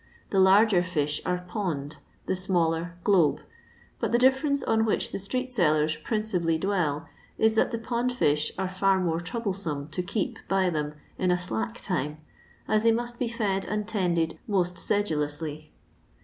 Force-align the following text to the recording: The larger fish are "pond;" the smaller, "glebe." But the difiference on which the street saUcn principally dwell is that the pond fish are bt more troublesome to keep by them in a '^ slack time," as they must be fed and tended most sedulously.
The 0.31 0.39
larger 0.39 0.81
fish 0.81 1.21
are 1.27 1.45
"pond;" 1.47 1.97
the 2.25 2.35
smaller, 2.35 2.95
"glebe." 3.03 3.41
But 3.99 4.11
the 4.11 4.17
difiference 4.17 4.63
on 4.63 4.83
which 4.83 5.11
the 5.11 5.19
street 5.19 5.51
saUcn 5.51 6.01
principally 6.03 6.57
dwell 6.57 7.07
is 7.37 7.53
that 7.53 7.69
the 7.71 7.77
pond 7.77 8.11
fish 8.11 8.51
are 8.57 8.65
bt 8.79 9.03
more 9.03 9.19
troublesome 9.19 9.89
to 9.89 10.01
keep 10.01 10.39
by 10.47 10.71
them 10.71 10.95
in 11.19 11.29
a 11.29 11.35
'^ 11.35 11.37
slack 11.37 11.79
time," 11.81 12.17
as 12.67 12.81
they 12.81 12.91
must 12.91 13.19
be 13.19 13.27
fed 13.27 13.63
and 13.67 13.87
tended 13.87 14.39
most 14.47 14.79
sedulously. 14.79 15.71